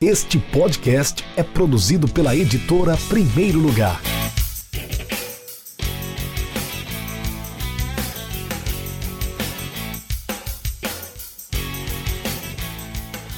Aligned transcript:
Este 0.00 0.38
podcast 0.38 1.24
é 1.36 1.42
produzido 1.42 2.06
pela 2.06 2.36
editora 2.36 2.96
Primeiro 3.08 3.58
Lugar. 3.58 4.00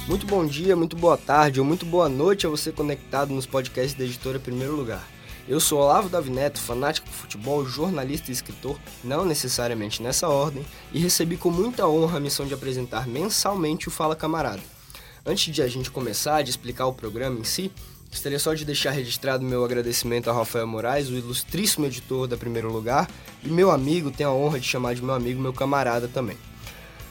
Muito 0.06 0.26
bom 0.26 0.44
dia, 0.44 0.76
muito 0.76 0.94
boa 0.98 1.16
tarde 1.16 1.60
ou 1.60 1.64
muito 1.64 1.86
boa 1.86 2.10
noite 2.10 2.46
a 2.46 2.50
você 2.50 2.70
conectado 2.70 3.32
nos 3.32 3.46
podcasts 3.46 3.94
da 3.94 4.04
editora 4.04 4.38
Primeiro 4.38 4.76
Lugar. 4.76 5.08
Eu 5.48 5.60
sou 5.60 5.80
Olavo 5.80 6.10
Davi 6.10 6.28
Neto, 6.28 6.60
fanático 6.60 7.08
de 7.08 7.14
futebol, 7.14 7.64
jornalista 7.64 8.30
e 8.30 8.34
escritor, 8.34 8.78
não 9.02 9.24
necessariamente 9.24 10.02
nessa 10.02 10.28
ordem, 10.28 10.62
e 10.92 10.98
recebi 10.98 11.38
com 11.38 11.50
muita 11.50 11.88
honra 11.88 12.18
a 12.18 12.20
missão 12.20 12.46
de 12.46 12.52
apresentar 12.52 13.08
mensalmente 13.08 13.88
o 13.88 13.90
Fala 13.90 14.14
Camarada. 14.14 14.79
Antes 15.24 15.54
de 15.54 15.62
a 15.62 15.68
gente 15.68 15.90
começar, 15.90 16.42
de 16.42 16.50
explicar 16.50 16.86
o 16.86 16.92
programa 16.94 17.38
em 17.38 17.44
si, 17.44 17.70
gostaria 18.08 18.38
só 18.38 18.54
de 18.54 18.64
deixar 18.64 18.90
registrado 18.90 19.44
meu 19.44 19.64
agradecimento 19.64 20.30
a 20.30 20.32
Rafael 20.32 20.66
Moraes, 20.66 21.08
o 21.08 21.14
ilustríssimo 21.14 21.86
editor 21.86 22.26
da 22.26 22.36
Primeiro 22.36 22.72
Lugar, 22.72 23.08
e 23.44 23.48
meu 23.48 23.70
amigo, 23.70 24.10
tenho 24.10 24.30
a 24.30 24.34
honra 24.34 24.58
de 24.58 24.66
chamar 24.66 24.94
de 24.94 25.02
meu 25.02 25.14
amigo, 25.14 25.40
meu 25.40 25.52
camarada 25.52 26.08
também. 26.08 26.36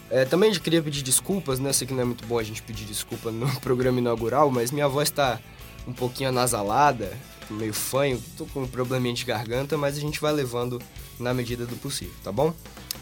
É, 0.09 0.25
também 0.25 0.51
queria 0.53 0.81
pedir 0.81 1.03
desculpas, 1.03 1.59
né? 1.59 1.71
Sei 1.71 1.85
que 1.85 1.93
não 1.93 2.01
é 2.01 2.05
muito 2.05 2.25
bom 2.25 2.39
a 2.39 2.43
gente 2.43 2.63
pedir 2.63 2.85
desculpa 2.85 3.31
no 3.31 3.47
programa 3.61 3.99
inaugural, 3.99 4.49
mas 4.49 4.71
minha 4.71 4.87
voz 4.87 5.09
está 5.09 5.39
um 5.87 5.93
pouquinho 5.93 6.29
anasalada, 6.29 7.15
meio 7.49 7.73
fanho, 7.73 8.21
tô 8.35 8.45
com 8.47 8.63
um 8.63 8.67
probleminha 8.67 9.13
de 9.13 9.23
garganta, 9.23 9.77
mas 9.77 9.97
a 9.97 10.01
gente 10.01 10.19
vai 10.19 10.33
levando 10.33 10.81
na 11.19 11.33
medida 11.33 11.65
do 11.65 11.75
possível, 11.75 12.13
tá 12.23 12.31
bom? 12.31 12.53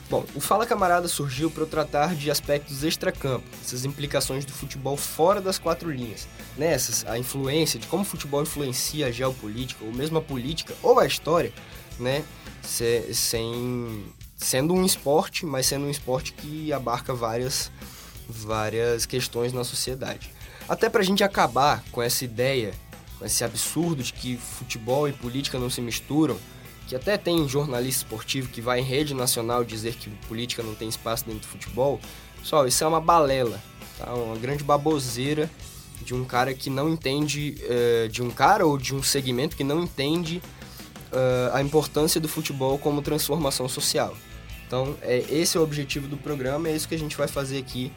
Bom, 0.09 0.25
o 0.33 0.39
Fala 0.39 0.65
Camarada 0.65 1.07
surgiu 1.07 1.51
para 1.51 1.63
eu 1.63 1.67
tratar 1.67 2.15
de 2.15 2.31
aspectos 2.31 2.83
extracampo, 2.83 3.45
essas 3.61 3.83
implicações 3.83 4.45
do 4.45 4.53
futebol 4.53 4.95
fora 4.95 5.41
das 5.41 5.59
quatro 5.59 5.91
linhas. 5.91 6.27
Nessas, 6.57 7.05
a 7.05 7.19
influência 7.19 7.79
de 7.79 7.87
como 7.87 8.03
o 8.03 8.05
futebol 8.05 8.41
influencia 8.41 9.07
a 9.07 9.11
geopolítica, 9.11 9.83
ou 9.83 9.93
mesmo 9.93 10.17
a 10.17 10.21
política, 10.21 10.73
ou 10.81 10.99
a 10.99 11.05
história, 11.05 11.51
né? 11.99 12.23
Se, 12.61 13.13
sem, 13.13 14.05
sendo 14.37 14.73
um 14.73 14.85
esporte, 14.85 15.45
mas 15.45 15.65
sendo 15.65 15.85
um 15.85 15.89
esporte 15.89 16.31
que 16.33 16.71
abarca 16.71 17.13
várias, 17.13 17.69
várias 18.27 19.05
questões 19.05 19.51
na 19.51 19.63
sociedade. 19.63 20.31
Até 20.69 20.89
para 20.89 21.01
a 21.01 21.05
gente 21.05 21.23
acabar 21.23 21.83
com 21.91 22.01
essa 22.01 22.23
ideia 22.23 22.73
com 23.17 23.25
esse 23.25 23.43
absurdo 23.43 24.03
de 24.03 24.13
que 24.13 24.37
futebol 24.37 25.07
e 25.07 25.13
política 25.13 25.57
não 25.57 25.69
se 25.69 25.81
misturam, 25.81 26.37
que 26.87 26.95
até 26.95 27.17
tem 27.17 27.47
jornalista 27.47 28.03
esportivo 28.03 28.49
que 28.49 28.61
vai 28.61 28.79
em 28.79 28.83
rede 28.83 29.13
nacional 29.13 29.63
dizer 29.63 29.95
que 29.95 30.09
política 30.27 30.63
não 30.63 30.73
tem 30.73 30.87
espaço 30.87 31.25
dentro 31.25 31.41
do 31.41 31.47
futebol. 31.47 31.99
Pessoal, 32.39 32.67
isso 32.67 32.83
é 32.83 32.87
uma 32.87 33.01
balela, 33.01 33.61
tá? 33.97 34.13
uma 34.13 34.37
grande 34.37 34.63
baboseira 34.63 35.49
de 36.01 36.13
um 36.13 36.23
cara 36.23 36.53
que 36.53 36.69
não 36.69 36.87
entende, 36.87 37.57
uh, 37.63 38.07
de 38.07 38.23
um 38.23 38.29
cara 38.29 38.65
ou 38.65 38.77
de 38.77 38.95
um 38.95 39.03
segmento 39.03 39.57
que 39.57 39.63
não 39.63 39.83
entende 39.83 40.41
uh, 41.11 41.53
a 41.53 41.61
importância 41.61 42.21
do 42.21 42.29
futebol 42.29 42.77
como 42.77 43.01
transformação 43.01 43.67
social. 43.67 44.15
Então, 44.65 44.95
é, 45.01 45.25
esse 45.29 45.57
é 45.57 45.59
o 45.59 45.63
objetivo 45.63 46.07
do 46.07 46.17
programa, 46.17 46.69
é 46.69 46.75
isso 46.75 46.87
que 46.87 46.95
a 46.95 46.99
gente 46.99 47.17
vai 47.17 47.27
fazer 47.27 47.57
aqui 47.57 47.91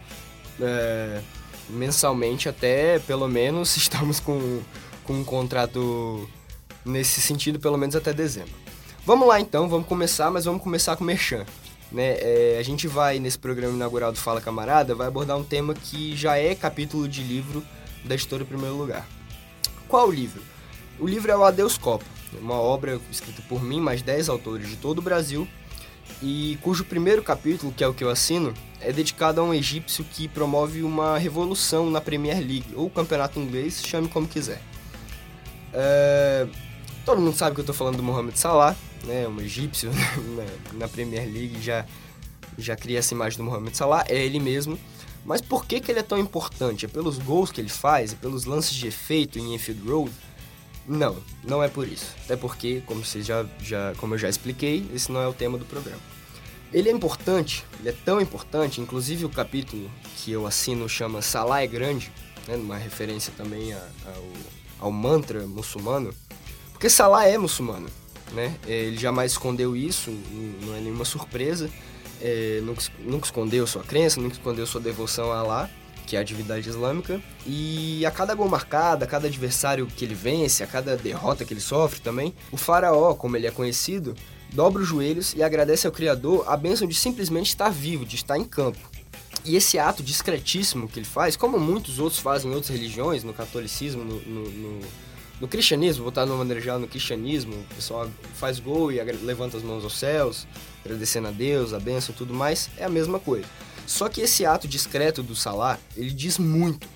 uh, 0.59 1.23
mensalmente 1.69 2.49
até, 2.49 2.99
pelo 3.01 3.29
menos, 3.29 3.77
estamos 3.79 4.19
com 4.19 4.61
com 5.11 5.15
um 5.15 5.25
contrato 5.25 6.29
nesse 6.85 7.21
sentido, 7.21 7.59
pelo 7.59 7.77
menos 7.77 7.97
até 7.97 8.13
dezembro. 8.13 8.53
Vamos 9.07 9.27
lá 9.27 9.41
então, 9.41 9.67
vamos 9.67 9.87
começar, 9.87 10.31
mas 10.31 10.45
vamos 10.45 10.63
começar 10.63 10.95
com 10.95 11.03
o 11.03 11.07
Merchan. 11.07 11.47
Né? 11.91 12.17
É, 12.21 12.57
a 12.61 12.63
gente 12.63 12.87
vai, 12.87 13.19
nesse 13.19 13.39
programa 13.39 13.75
inaugural 13.75 14.13
do 14.13 14.19
Fala 14.19 14.41
Camarada, 14.43 14.95
vai 14.95 15.09
abordar 15.09 15.39
um 15.39 15.43
tema 15.43 15.75
que 15.75 16.15
já 16.15 16.37
é 16.37 16.55
capítulo 16.55 17.09
de 17.09 17.23
livro 17.23 17.65
da 18.05 18.15
editora 18.15 18.45
Primeiro 18.45 18.77
Lugar. 18.77 19.09
Qual 19.89 20.09
o 20.09 20.13
livro? 20.13 20.43
O 20.99 21.07
livro 21.07 21.33
é 21.33 21.37
o 21.37 21.43
Adeus 21.43 21.79
Copa, 21.79 22.05
uma 22.41 22.55
obra 22.55 23.01
escrita 23.11 23.43
por 23.49 23.63
mim, 23.63 23.81
mais 23.81 24.03
10 24.03 24.29
autores 24.29 24.69
de 24.69 24.77
todo 24.77 24.99
o 24.99 25.03
Brasil, 25.03 25.49
e 26.23 26.59
cujo 26.61 26.85
primeiro 26.85 27.23
capítulo, 27.23 27.73
que 27.73 27.83
é 27.83 27.89
o 27.89 27.95
que 27.95 28.05
eu 28.05 28.11
assino, 28.11 28.53
é 28.83 28.93
dedicado 28.93 29.41
a 29.41 29.45
um 29.45 29.55
egípcio 29.55 30.05
que 30.05 30.29
promove 30.29 30.83
uma 30.83 31.17
revolução 31.17 31.91
na 31.91 32.03
Premier 32.03 32.37
League, 32.39 32.75
ou 32.75 32.91
campeonato 32.91 33.41
inglês, 33.41 33.83
chame 33.83 34.09
como 34.09 34.29
quiser. 34.29 34.61
É, 35.73 36.47
todo 37.07 37.21
mundo 37.21 37.35
sabe 37.35 37.55
que 37.55 37.61
eu 37.61 37.63
estou 37.63 37.75
falando 37.75 37.97
do 37.97 38.03
Mohamed 38.03 38.39
Salah, 38.39 38.77
né, 39.05 39.27
um 39.27 39.41
egípcio 39.41 39.91
né, 40.37 40.47
na 40.75 40.89
Premier 40.89 41.25
League, 41.25 41.61
já, 41.61 41.85
já 42.59 42.77
cria 42.77 42.99
essa 42.99 43.15
imagem 43.15 43.39
do 43.39 43.45
Mohamed 43.45 43.77
Salah, 43.77 44.05
é 44.09 44.17
ele 44.17 44.39
mesmo. 44.39 44.79
Mas 45.25 45.41
por 45.41 45.67
que, 45.67 45.81
que 45.81 45.93
ele 45.93 46.01
é 46.01 46.03
tão 46.03 46.19
importante? 46.19 46.87
É 46.87 46.89
pelos 46.89 47.19
gols 47.19 47.53
que 47.53 47.61
ele 47.61 47.69
faz? 47.69 48.13
É 48.13 48.17
pelos 48.17 48.45
lances 48.45 48.73
de 48.73 48.87
efeito 48.87 49.39
em 49.39 49.55
Enfield 49.55 49.89
Road? 49.89 50.13
Não, 50.89 51.17
não 51.45 51.63
é 51.63 51.69
por 51.69 51.87
isso. 51.87 52.15
Até 52.25 52.37
porque, 52.37 52.83
como, 52.87 53.05
você 53.05 53.23
já, 53.23 53.45
já, 53.61 53.93
como 53.99 54.15
eu 54.15 54.19
já 54.19 54.29
expliquei, 54.29 54.87
esse 54.95 55.13
não 55.13 55.21
é 55.21 55.29
o 55.29 55.33
tema 55.33 55.59
do 55.59 55.65
programa. 55.65 56.01
Ele 56.73 56.89
é 56.89 56.93
importante, 56.93 57.65
ele 57.81 57.91
é 57.91 57.95
tão 58.05 58.21
importante, 58.21 58.81
inclusive 58.81 59.25
o 59.25 59.29
capítulo 59.29 59.91
que 60.17 60.31
eu 60.31 60.47
assino 60.47 60.89
chama 60.89 61.21
Salah 61.21 61.63
é 61.63 61.67
Grande, 61.67 62.11
né, 62.47 62.57
uma 62.57 62.77
referência 62.77 63.33
também 63.37 63.73
ao 63.73 63.81
ao 64.81 64.91
mantra 64.91 65.47
muçulmano, 65.47 66.13
porque 66.73 66.89
Salah 66.89 67.29
é 67.29 67.37
muçulmano, 67.37 67.89
né? 68.33 68.57
É, 68.67 68.73
ele 68.73 68.97
jamais 68.97 69.33
escondeu 69.33 69.77
isso, 69.77 70.11
não 70.63 70.77
é 70.77 70.81
nenhuma 70.81 71.05
surpresa. 71.05 71.71
É, 72.21 72.61
nunca, 72.63 72.83
nunca 73.01 73.27
escondeu 73.27 73.67
sua 73.67 73.83
crença, 73.83 74.21
nunca 74.21 74.35
escondeu 74.35 74.67
sua 74.67 74.81
devoção 74.81 75.33
a 75.33 75.39
Allah, 75.39 75.71
que 76.07 76.17
é 76.17 76.21
a 76.21 76.23
divindade 76.23 76.69
islâmica. 76.69 77.21
E 77.47 78.05
a 78.05 78.11
cada 78.11 78.35
gol 78.35 78.49
marcado, 78.49 79.05
a 79.05 79.07
cada 79.07 79.27
adversário 79.27 79.87
que 79.87 80.05
ele 80.05 80.15
vence, 80.15 80.63
a 80.63 80.67
cada 80.67 80.97
derrota 80.97 81.45
que 81.45 81.55
ele 81.55 81.61
sofre 81.61 82.01
também, 82.01 82.35
o 82.53 82.57
faraó, 82.57 83.15
como 83.15 83.37
ele 83.37 83.47
é 83.47 83.51
conhecido, 83.51 84.15
dobra 84.53 84.83
os 84.83 84.89
joelhos 84.89 85.35
e 85.35 85.43
agradece 85.43 85.87
ao 85.87 85.93
Criador 85.93 86.45
a 86.47 86.57
bênção 86.57 86.87
de 86.87 86.95
simplesmente 86.95 87.49
estar 87.49 87.71
vivo, 87.71 88.05
de 88.05 88.17
estar 88.17 88.37
em 88.37 88.45
campo. 88.45 88.79
E 89.45 89.57
esse 89.57 89.79
ato 89.79 90.03
discretíssimo 90.03 90.89
que 90.89 90.99
ele 90.99 91.07
faz, 91.07 91.37
como 91.37 91.59
muitos 91.59 91.99
outros 91.99 92.21
fazem 92.21 92.51
em 92.51 92.55
outras 92.55 92.71
religiões, 92.71 93.25
no 93.25 93.33
catolicismo, 93.33 94.05
no, 94.05 94.21
no, 94.21 94.51
no, 94.51 94.81
no 95.41 95.49
cristianismo, 95.49 96.05
botar 96.05 96.25
de 96.25 96.31
uma 96.31 96.39
maneira 96.39 96.61
geral 96.61 96.79
no 96.79 96.87
cristianismo, 96.87 97.55
o 97.55 97.75
pessoal 97.75 98.09
faz 98.35 98.61
gol 98.61 98.93
e 98.93 99.01
levanta 99.01 99.57
as 99.57 99.63
mãos 99.63 99.83
aos 99.83 99.99
céus, 99.99 100.47
agradecendo 100.85 101.29
a 101.29 101.31
Deus, 101.31 101.73
a 101.73 101.81
bênção 101.81 102.15
tudo 102.15 102.35
mais, 102.35 102.69
é 102.77 102.85
a 102.85 102.91
mesma 102.91 103.19
coisa. 103.19 103.47
Só 103.87 104.09
que 104.09 104.21
esse 104.21 104.45
ato 104.45 104.69
discreto 104.69 105.23
do 105.23 105.35
Salah, 105.35 105.79
ele 105.97 106.11
diz 106.11 106.39
muito. 106.39 106.87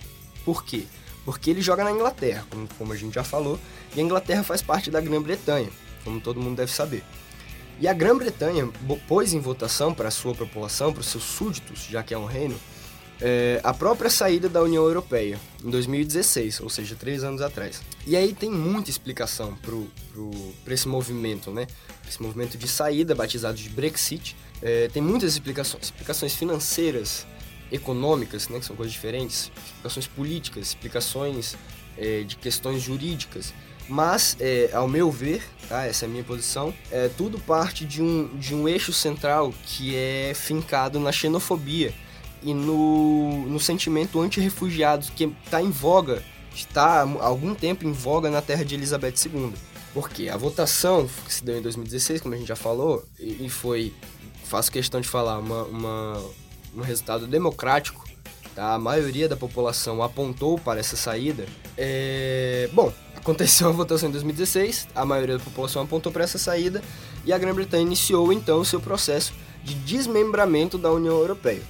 Por 0.44 0.62
quê? 0.62 0.84
Porque 1.24 1.50
ele 1.50 1.62
joga 1.62 1.82
na 1.82 1.90
Inglaterra, 1.90 2.46
como, 2.50 2.68
como 2.76 2.92
a 2.92 2.96
gente 2.96 3.14
já 3.14 3.24
falou, 3.24 3.58
e 3.96 4.00
a 4.00 4.02
Inglaterra 4.02 4.42
faz 4.42 4.60
parte 4.60 4.90
da 4.90 5.00
Grã-Bretanha, 5.00 5.70
como 6.04 6.20
todo 6.20 6.38
mundo 6.38 6.56
deve 6.56 6.70
saber. 6.70 7.02
E 7.80 7.88
a 7.88 7.94
Grã-Bretanha 7.94 8.68
pôs 9.08 9.32
em 9.32 9.40
votação 9.40 9.94
para 9.94 10.08
a 10.08 10.10
sua 10.10 10.34
população, 10.34 10.92
para 10.92 11.00
os 11.00 11.06
seus 11.06 11.24
súditos, 11.24 11.86
já 11.90 12.02
que 12.02 12.12
é 12.12 12.18
um 12.18 12.26
reino, 12.26 12.54
é, 13.20 13.60
a 13.62 13.72
própria 13.72 14.10
saída 14.10 14.48
da 14.48 14.62
União 14.62 14.84
Europeia, 14.84 15.38
em 15.62 15.70
2016, 15.70 16.60
ou 16.60 16.68
seja, 16.68 16.94
três 16.94 17.22
anos 17.22 17.40
atrás. 17.40 17.80
E 18.06 18.16
aí 18.16 18.34
tem 18.34 18.50
muita 18.50 18.90
explicação 18.90 19.56
para 20.64 20.74
esse 20.74 20.88
movimento, 20.88 21.50
né? 21.50 21.66
Esse 22.08 22.22
movimento 22.22 22.58
de 22.58 22.68
saída, 22.68 23.14
batizado 23.14 23.56
de 23.56 23.68
Brexit. 23.68 24.36
É, 24.60 24.88
tem 24.88 25.02
muitas 25.02 25.32
explicações, 25.32 25.84
explicações 25.84 26.34
financeiras, 26.34 27.26
econômicas, 27.70 28.48
né, 28.48 28.60
que 28.60 28.66
são 28.66 28.76
coisas 28.76 28.92
diferentes, 28.92 29.50
explicações 29.66 30.06
políticas, 30.06 30.68
explicações 30.68 31.56
é, 31.96 32.22
de 32.22 32.36
questões 32.36 32.82
jurídicas. 32.82 33.52
Mas, 33.88 34.36
é, 34.40 34.70
ao 34.72 34.88
meu 34.88 35.10
ver, 35.10 35.42
tá, 35.68 35.84
essa 35.84 36.04
é 36.04 36.06
a 36.06 36.10
minha 36.10 36.24
posição, 36.24 36.72
é, 36.90 37.08
tudo 37.08 37.38
parte 37.38 37.84
de 37.84 38.00
um, 38.00 38.28
de 38.38 38.54
um 38.54 38.66
eixo 38.68 38.92
central 38.92 39.52
que 39.66 39.94
é 39.94 40.32
fincado 40.34 40.98
na 40.98 41.12
xenofobia 41.12 41.92
e 42.44 42.52
no, 42.52 43.46
no 43.46 43.58
sentimento 43.58 44.20
anti-refugiados 44.20 45.10
que 45.10 45.32
está 45.44 45.60
em 45.62 45.70
voga, 45.70 46.22
está 46.54 47.02
há 47.02 47.24
algum 47.24 47.54
tempo 47.54 47.86
em 47.86 47.92
voga 47.92 48.30
na 48.30 48.42
terra 48.42 48.64
de 48.64 48.74
Elizabeth 48.74 49.14
II. 49.26 49.52
Porque 49.92 50.28
a 50.28 50.36
votação 50.36 51.08
que 51.24 51.32
se 51.32 51.44
deu 51.44 51.58
em 51.58 51.62
2016, 51.62 52.20
como 52.20 52.34
a 52.34 52.38
gente 52.38 52.48
já 52.48 52.56
falou, 52.56 53.04
e, 53.18 53.46
e 53.46 53.48
foi, 53.48 53.92
faço 54.44 54.70
questão 54.70 55.00
de 55.00 55.08
falar, 55.08 55.38
uma, 55.38 55.62
uma, 55.64 56.24
um 56.76 56.80
resultado 56.80 57.26
democrático, 57.26 58.04
tá? 58.54 58.74
a 58.74 58.78
maioria 58.78 59.28
da 59.28 59.36
população 59.36 60.02
apontou 60.02 60.58
para 60.58 60.80
essa 60.80 60.96
saída. 60.96 61.46
É... 61.78 62.68
Bom, 62.72 62.92
Aconteceu 63.24 63.70
a 63.70 63.72
votação 63.72 64.10
em 64.10 64.12
2016, 64.12 64.88
a 64.94 65.02
maioria 65.02 65.38
da 65.38 65.42
população 65.42 65.80
apontou 65.80 66.12
para 66.12 66.24
essa 66.24 66.36
saída 66.36 66.82
e 67.24 67.32
a 67.32 67.38
Grã-Bretanha 67.38 67.82
iniciou 67.82 68.30
então 68.30 68.60
o 68.60 68.66
seu 68.66 68.78
processo 68.78 69.32
de 69.62 69.72
desmembramento 69.76 70.76
da 70.76 70.92
União 70.92 71.16
Europeia. 71.16 71.62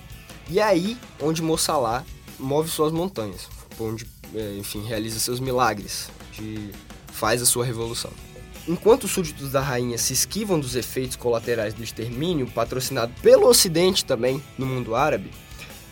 E 0.49 0.61
aí 0.61 0.97
onde 1.21 1.43
Mossalá 1.43 2.05
move 2.39 2.69
suas 2.69 2.93
montanhas, 2.93 3.49
onde, 3.79 4.07
é, 4.35 4.57
enfim, 4.59 4.83
realiza 4.85 5.19
seus 5.19 5.41
milagres, 5.41 6.11
de, 6.33 6.71
faz 7.13 7.41
a 7.43 7.47
sua 7.47 7.65
revolução. 7.65 8.11
Enquanto 8.67 9.05
os 9.05 9.11
súditos 9.11 9.53
da 9.53 9.61
rainha 9.61 9.99
se 9.99 10.15
esquivam 10.15 10.59
dos 10.59 10.75
efeitos 10.75 11.17
colaterais 11.17 11.75
do 11.75 11.83
extermínio, 11.83 12.47
patrocinado 12.47 13.13
pelo 13.21 13.47
Ocidente 13.47 14.05
também 14.05 14.43
no 14.57 14.65
mundo 14.65 14.95
árabe, 14.95 15.31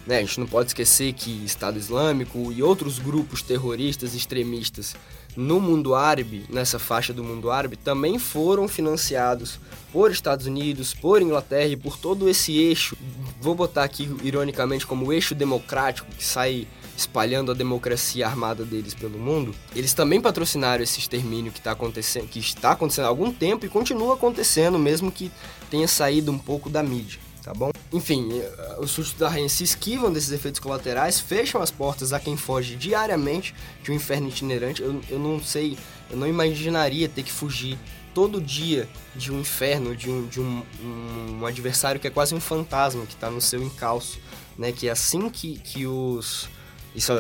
Né? 0.07 0.19
A 0.19 0.21
gente 0.21 0.41
não 0.41 0.47
pode 0.47 0.69
esquecer 0.69 1.13
que 1.13 1.45
Estado 1.45 1.79
Islâmico 1.79 2.53
e 2.53 2.63
outros 2.63 2.99
grupos 2.99 3.43
terroristas 3.43 4.15
extremistas 4.15 4.97
no 5.37 5.61
mundo 5.61 5.95
árabe, 5.95 6.45
nessa 6.51 6.79
faixa 6.79 7.13
do 7.13 7.25
mundo 7.25 7.51
árabe, 7.51 7.77
também 7.77 8.19
foram 8.19 8.69
financiados 8.69 9.59
por 9.91 10.11
Estados 10.11 10.47
Unidos, 10.47 10.93
por 10.93 11.23
Inglaterra 11.23 11.69
e 11.69 11.77
por 11.77 11.97
todo 11.97 12.29
esse 12.29 12.57
eixo, 12.57 12.97
vou 13.41 13.55
botar 13.55 13.85
aqui 13.85 14.15
ironicamente 14.23 14.87
como 14.87 15.13
eixo 15.13 15.35
democrático 15.35 16.11
que 16.17 16.25
sai 16.25 16.67
espalhando 16.97 17.51
a 17.51 17.55
democracia 17.55 18.27
armada 18.27 18.65
deles 18.65 18.93
pelo 18.93 19.19
mundo, 19.19 19.55
eles 19.75 19.95
também 19.95 20.21
patrocinaram 20.21 20.85
esse 20.85 21.01
extermínio 21.01 21.51
que, 21.51 21.61
tá 21.61 21.73
acontecendo, 21.73 22.29
que 22.29 22.39
está 22.39 22.73
acontecendo 22.73 23.07
há 23.07 23.09
algum 23.09 23.33
tempo 23.33 23.65
e 23.65 23.71
continua 23.71 24.15
acontecendo, 24.15 24.79
mesmo 24.79 25.11
que 25.11 25.33
tenha 25.71 25.89
saído 25.89 26.31
um 26.31 26.39
pouco 26.39 26.69
da 26.69 26.83
mídia 26.83 27.19
tá 27.43 27.53
bom? 27.53 27.71
Enfim, 27.93 28.39
eh, 28.39 28.77
os 28.79 28.91
súditos 28.93 29.19
da 29.19 29.29
rainha 29.29 29.49
se 29.49 29.65
esquivam 29.65 30.13
desses 30.13 30.31
efeitos 30.31 30.61
colaterais, 30.61 31.21
fecham 31.21 31.61
as 31.61 31.71
portas 31.71 32.13
a 32.13 32.21
quem 32.21 32.37
foge 32.37 32.77
diariamente 32.77 33.55
de 33.83 33.91
um 33.91 33.95
inferno 33.95 34.29
itinerante. 34.29 34.81
Eu, 34.81 35.01
eu 35.11 35.19
não 35.19 35.43
sei, 35.43 35.77
eu 36.11 36.17
não 36.17 36.27
imaginaria 36.27 37.09
ter 37.09 37.23
que 37.23 37.33
fugir 37.33 37.79
todo 38.15 38.41
dia 38.41 38.89
de 39.17 39.33
um 39.33 39.41
inferno, 39.41 39.97
de 39.97 40.09
um, 40.09 40.27
de 40.27 40.41
um, 40.41 40.63
um, 40.83 41.39
um 41.41 41.47
adversário 41.47 42.01
que 42.01 42.07
é 42.07 42.11
quase 42.11 42.35
um 42.35 42.41
fantasma 42.41 43.05
que 43.07 43.15
está 43.15 43.31
no 43.31 43.41
seu 43.41 43.63
encalço, 43.63 44.19
né? 44.57 44.71
Que 44.71 44.89
é 44.89 44.93
assim 44.93 45.29
que, 45.29 45.59
que 45.59 45.87
os... 45.87 46.49
Isso 46.95 47.13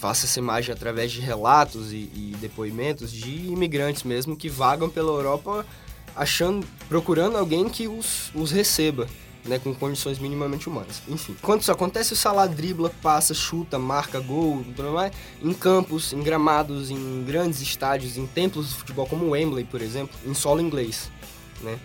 faça 0.00 0.24
essa 0.24 0.38
imagem 0.38 0.74
através 0.74 1.12
de 1.12 1.20
relatos 1.20 1.92
e, 1.92 2.10
e 2.14 2.34
depoimentos 2.40 3.12
de 3.12 3.28
imigrantes 3.28 4.02
mesmo 4.02 4.34
que 4.34 4.48
vagam 4.48 4.88
pela 4.88 5.10
Europa 5.10 5.66
achando, 6.16 6.66
procurando 6.88 7.36
alguém 7.36 7.68
que 7.68 7.86
os, 7.86 8.30
os 8.34 8.50
receba 8.50 9.06
né, 9.48 9.58
com 9.58 9.74
condições 9.74 10.18
minimamente 10.18 10.68
humanas. 10.68 11.02
Enfim, 11.08 11.34
quando 11.42 11.62
isso 11.62 11.72
acontece, 11.72 12.12
o 12.12 12.16
Salah 12.16 12.46
dribla, 12.46 12.90
passa, 13.02 13.34
chuta, 13.34 13.78
marca 13.78 14.20
gol, 14.20 14.62
tudo 14.76 14.92
mais, 14.92 15.12
em 15.42 15.52
campos, 15.52 16.12
em 16.12 16.22
gramados, 16.22 16.90
em 16.90 17.24
grandes 17.24 17.60
estádios, 17.60 18.16
em 18.16 18.26
templos 18.26 18.68
de 18.68 18.74
futebol 18.74 19.06
como 19.06 19.30
Wembley, 19.30 19.64
por 19.64 19.80
exemplo, 19.80 20.16
em 20.24 20.34
solo 20.34 20.60
inglês, 20.60 21.10
né? 21.62 21.78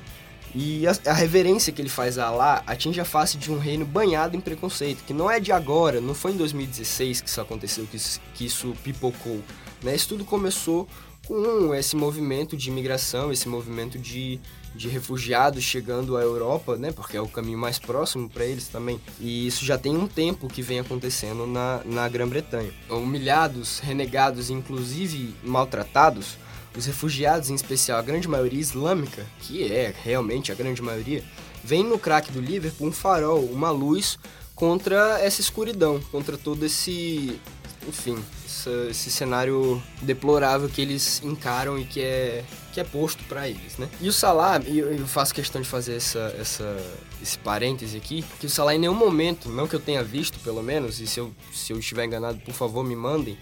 E 0.56 0.86
a, 0.86 0.92
a, 1.08 1.14
reverência 1.14 1.74
que 1.74 1.82
ele 1.82 1.90
faz 1.90 2.20
a 2.20 2.28
Alá 2.28 2.62
atinge 2.68 3.02
a 3.02 3.06
face 3.06 3.38
de 3.38 3.52
um 3.52 3.58
reino 3.58 3.86
banhado 3.86 4.38
em 4.38 4.40
preconceito, 4.40 5.04
que 5.04 5.14
não 5.14 5.30
é 5.30 5.40
de 5.40 5.52
agora, 5.52 6.00
não 6.00 6.14
foi 6.14 6.32
em 6.32 6.38
2016 6.38 7.22
que 7.22 7.30
isso 7.30 7.42
aconteceu, 7.42 7.88
que 7.88 7.98
isso, 7.98 8.22
que 8.36 8.46
isso 8.46 8.76
pipocou. 8.84 9.42
Né? 9.82 9.96
Isso 9.96 10.10
tudo 10.10 10.24
começou 10.24 10.88
com 11.28 11.74
esse 11.74 11.96
movimento 11.96 12.56
de 12.56 12.70
imigração, 12.70 13.32
esse 13.32 13.50
movimento 13.50 13.98
de 13.98 14.40
de 14.76 14.90
refugiados 14.90 15.64
chegando 15.64 16.18
à 16.18 16.22
Europa, 16.22 16.76
né? 16.76 16.92
Porque 16.92 17.18
é 17.18 17.22
o 17.22 17.28
caminho 17.28 17.58
mais 17.58 17.80
próximo 17.80 18.30
para 18.30 18.46
eles 18.46 18.68
também. 18.68 19.00
E 19.20 19.48
isso 19.48 19.66
já 19.66 19.78
tem 19.78 19.96
um 19.96 20.08
tempo 20.08 20.48
que 20.48 20.62
vem 20.62 20.80
acontecendo 20.80 21.46
na, 21.46 21.82
na 21.86 22.10
Grã-Bretanha. 22.10 22.72
Humilhados, 22.90 23.80
renegados, 23.80 24.50
inclusive 24.50 25.36
maltratados, 25.44 26.38
os 26.76 26.86
refugiados, 26.86 27.50
em 27.50 27.56
especial 27.56 28.00
a 28.00 28.02
grande 28.02 28.28
maioria 28.28 28.60
islâmica, 28.60 29.26
que 29.40 29.72
é 29.72 29.94
realmente 30.04 30.52
a 30.52 30.56
grande 30.56 30.82
maioria, 30.82 31.24
vem 31.64 31.84
no 31.84 32.00
craque 32.00 32.32
do 32.32 32.42
Liverpool 32.42 32.88
um 32.88 32.92
farol, 32.92 33.46
uma 33.46 33.70
luz 33.70 34.18
contra 34.56 35.20
essa 35.20 35.42
escuridão, 35.42 36.00
contra 36.12 36.38
todo 36.38 36.66
esse, 36.66 37.40
enfim, 37.88 38.18
essa, 38.46 38.70
esse 38.90 39.12
cenário 39.12 39.82
deplorável 40.02 40.70
que 40.70 40.82
eles 40.82 41.22
encaram 41.24 41.78
e 41.78 41.86
que 41.86 42.02
é, 42.02 42.44
que 42.72 42.80
é 42.80 42.84
posto 42.84 43.24
para 43.26 43.48
eles, 43.48 43.78
né? 43.78 43.90
E 44.00 44.08
o 44.08 44.14
Salah, 44.14 44.62
e 44.66 44.80
eu 44.80 45.08
faço 45.08 45.34
questão 45.34 45.62
de 45.62 45.68
fazer 45.68 45.96
essa, 45.96 46.36
essa, 46.40 46.78
esse 47.22 47.38
parêntese 47.38 47.98
aqui, 47.98 48.24
que 48.40 48.46
o 48.46 48.50
Salah 48.50 48.76
em 48.76 48.80
nenhum 48.80 48.96
momento, 48.96 49.50
não 49.50 49.68
que 49.68 49.76
eu 49.76 49.80
tenha 49.80 50.04
visto 50.04 50.40
pelo 50.40 50.64
menos, 50.64 51.00
e 51.00 51.08
se 51.08 51.20
eu, 51.20 51.34
se 51.54 51.74
eu 51.74 51.80
estiver 51.80 52.06
enganado, 52.06 52.40
por 52.40 52.54
favor 52.54 52.84
me 52.84 52.96
mandem, 52.96 53.38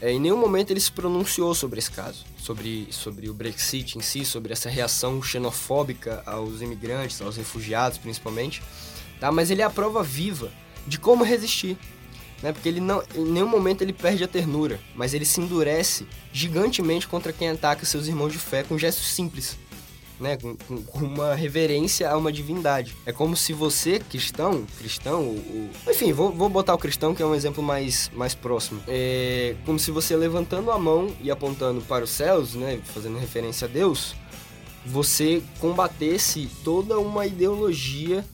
é, 0.00 0.12
em 0.12 0.20
nenhum 0.20 0.36
momento 0.36 0.70
ele 0.70 0.80
se 0.80 0.92
pronunciou 0.92 1.54
sobre 1.54 1.80
esse 1.80 1.90
caso, 1.90 2.24
sobre, 2.38 2.86
sobre 2.90 3.28
o 3.28 3.34
Brexit 3.34 3.98
em 3.98 4.00
si, 4.00 4.24
sobre 4.24 4.52
essa 4.52 4.70
reação 4.70 5.20
xenofóbica 5.20 6.22
aos 6.24 6.62
imigrantes, 6.62 7.20
aos 7.20 7.36
refugiados 7.36 7.98
principalmente, 7.98 8.62
tá? 9.18 9.32
mas 9.32 9.50
ele 9.50 9.60
é 9.60 9.64
a 9.64 9.70
prova 9.70 10.02
viva 10.02 10.52
de 10.86 10.98
como 10.98 11.24
resistir, 11.24 11.76
né? 12.42 12.52
Porque 12.52 12.68
ele 12.68 12.80
não, 12.80 13.02
em 13.14 13.24
nenhum 13.24 13.48
momento 13.48 13.82
ele 13.82 13.92
perde 13.92 14.24
a 14.24 14.28
ternura, 14.28 14.80
mas 14.94 15.14
ele 15.14 15.24
se 15.24 15.40
endurece 15.40 16.06
gigantemente 16.32 17.08
contra 17.08 17.32
quem 17.32 17.48
ataca 17.48 17.84
seus 17.84 18.06
irmãos 18.06 18.32
de 18.32 18.38
fé 18.38 18.62
com 18.62 18.78
gestos 18.78 19.08
simples, 19.08 19.58
né? 20.20 20.36
Com, 20.36 20.56
com 20.56 20.98
uma 21.00 21.34
reverência 21.34 22.10
a 22.10 22.16
uma 22.16 22.32
divindade. 22.32 22.96
É 23.06 23.12
como 23.12 23.36
se 23.36 23.52
você, 23.52 23.98
cristão, 23.98 24.64
cristão, 24.78 25.26
ou, 25.26 25.70
enfim, 25.90 26.12
vou, 26.12 26.32
vou 26.32 26.48
botar 26.48 26.74
o 26.74 26.78
cristão 26.78 27.14
que 27.14 27.22
é 27.22 27.26
um 27.26 27.34
exemplo 27.34 27.62
mais, 27.62 28.10
mais 28.14 28.34
próximo. 28.34 28.80
É 28.86 29.54
como 29.64 29.78
se 29.78 29.90
você 29.90 30.16
levantando 30.16 30.70
a 30.70 30.78
mão 30.78 31.14
e 31.20 31.30
apontando 31.30 31.80
para 31.82 32.04
os 32.04 32.10
céus, 32.10 32.54
né? 32.54 32.80
Fazendo 32.84 33.18
referência 33.18 33.66
a 33.66 33.68
Deus, 33.68 34.14
você 34.86 35.42
combatesse 35.60 36.48
toda 36.64 36.98
uma 36.98 37.26
ideologia 37.26 38.24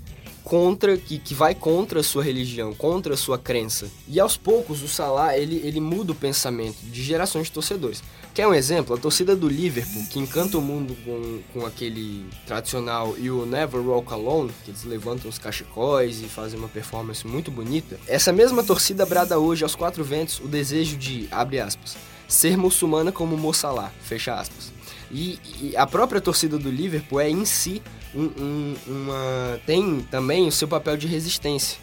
contra 0.44 0.96
que, 0.99 1.19
que 1.19 1.35
vai 1.35 1.55
contra 1.55 2.00
a 2.00 2.02
sua 2.02 2.23
religião, 2.23 2.75
contra 2.75 3.14
a 3.14 3.17
sua 3.17 3.38
crença. 3.38 3.91
E 4.06 4.20
aos 4.20 4.37
poucos 4.37 4.82
o 4.82 4.88
Salah 4.88 5.37
ele, 5.37 5.56
ele 5.64 5.81
muda 5.81 6.12
o 6.12 6.14
pensamento 6.14 6.76
de 6.82 7.02
gerações 7.02 7.46
de 7.46 7.52
torcedores. 7.52 8.02
Quer 8.35 8.46
um 8.46 8.55
exemplo? 8.55 8.94
A 8.94 8.99
torcida 8.99 9.35
do 9.35 9.49
Liverpool, 9.49 10.05
que 10.11 10.19
encanta 10.19 10.58
o 10.58 10.61
mundo 10.61 10.96
com, 11.05 11.41
com 11.52 11.67
aquele 11.67 12.26
tradicional 12.46 13.14
e 13.17 13.31
o 13.31 13.46
Never 13.46 13.81
Walk 13.81 14.12
Alone, 14.12 14.50
que 14.64 14.73
eles 14.73 14.85
levantam 14.85 15.31
os 15.31 15.38
cachecóis 15.38 16.20
e 16.20 16.25
fazem 16.25 16.58
uma 16.58 16.69
performance 16.69 17.26
muito 17.26 17.50
bonita. 17.50 17.99
Essa 18.06 18.32
mesma 18.32 18.62
torcida 18.62 19.06
brada 19.06 19.38
hoje 19.38 19.62
aos 19.62 19.75
quatro 19.75 20.05
ventos 20.05 20.40
o 20.40 20.49
desejo 20.49 20.97
de, 20.97 21.29
abre 21.31 21.61
aspas, 21.61 21.97
ser 22.26 22.56
muçulmana 22.56 23.12
como 23.12 23.37
Mo 23.37 23.55
Salah, 23.55 23.93
fecha 24.02 24.35
aspas. 24.35 24.74
E, 25.11 25.39
e 25.61 25.77
a 25.77 25.87
própria 25.87 26.21
torcida 26.21 26.59
do 26.59 26.71
Liverpool 26.71 27.21
é 27.21 27.29
em 27.29 27.45
si 27.45 27.83
um, 28.15 28.25
um, 28.25 28.77
uma, 28.87 29.61
tem 29.67 30.01
também 30.11 30.47
o 30.49 30.53
seu 30.53 30.69
papel 30.69 30.97
de 30.97 31.06
resistência, 31.06 31.79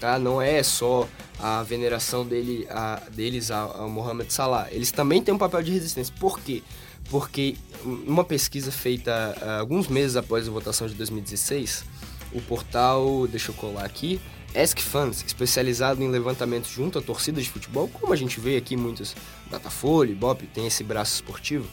tá? 0.00 0.18
Não 0.18 0.40
é 0.40 0.62
só 0.62 1.08
a 1.38 1.62
veneração 1.62 2.26
dele, 2.26 2.66
a, 2.70 3.02
deles 3.12 3.50
ao 3.50 3.88
Mohamed 3.88 4.32
Salah. 4.32 4.68
Eles 4.70 4.90
também 4.90 5.22
têm 5.22 5.34
um 5.34 5.38
papel 5.38 5.62
de 5.62 5.72
resistência. 5.72 6.12
Por 6.18 6.40
quê? 6.40 6.62
Porque 7.10 7.56
uma 7.84 8.24
pesquisa 8.24 8.72
feita 8.72 9.36
uh, 9.40 9.60
alguns 9.60 9.86
meses 9.88 10.16
após 10.16 10.48
a 10.48 10.50
votação 10.50 10.88
de 10.88 10.94
2016, 10.94 11.84
o 12.32 12.40
portal, 12.40 13.26
deixa 13.28 13.50
eu 13.50 13.54
colar 13.54 13.84
aqui, 13.84 14.20
Ask 14.54 14.78
Fans, 14.80 15.22
especializado 15.24 16.02
em 16.02 16.08
levantamento 16.08 16.66
junto 16.66 16.98
a 16.98 17.02
torcidas 17.02 17.44
de 17.44 17.50
futebol, 17.50 17.88
como 17.88 18.12
a 18.12 18.16
gente 18.16 18.40
vê 18.40 18.56
aqui 18.56 18.76
muitos, 18.76 19.14
Datafolha, 19.50 20.14
Bop 20.14 20.44
tem 20.46 20.66
esse 20.66 20.82
braço 20.82 21.14
esportivo, 21.16 21.68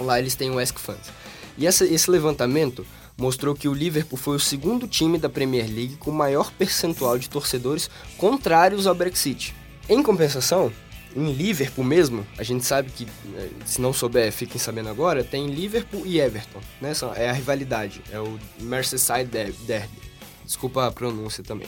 lá 0.00 0.18
eles 0.18 0.34
têm 0.34 0.50
o 0.50 0.58
Ask 0.58 0.78
Fans. 0.78 1.10
E 1.56 1.66
essa, 1.66 1.84
esse 1.84 2.10
levantamento 2.10 2.86
mostrou 3.16 3.54
que 3.54 3.68
o 3.68 3.74
Liverpool 3.74 4.16
foi 4.16 4.36
o 4.36 4.40
segundo 4.40 4.86
time 4.86 5.18
da 5.18 5.28
Premier 5.28 5.66
League 5.66 5.96
com 5.96 6.12
maior 6.12 6.52
percentual 6.52 7.18
de 7.18 7.28
torcedores 7.28 7.90
contrários 8.16 8.86
ao 8.86 8.94
Brexit. 8.94 9.54
Em 9.88 10.02
compensação, 10.02 10.72
em 11.16 11.32
Liverpool 11.32 11.84
mesmo, 11.84 12.24
a 12.36 12.44
gente 12.44 12.64
sabe 12.64 12.90
que, 12.90 13.08
eh, 13.34 13.48
se 13.64 13.80
não 13.80 13.92
souber, 13.92 14.30
fiquem 14.30 14.58
sabendo 14.58 14.88
agora, 14.88 15.24
tem 15.24 15.48
Liverpool 15.48 16.06
e 16.06 16.20
Everton, 16.20 16.60
né? 16.80 16.92
É 17.16 17.28
a 17.28 17.32
rivalidade, 17.32 18.02
é 18.12 18.20
o 18.20 18.38
Merseyside 18.60 19.28
Derby. 19.66 19.98
Desculpa 20.44 20.86
a 20.86 20.92
pronúncia 20.92 21.42
também. 21.42 21.66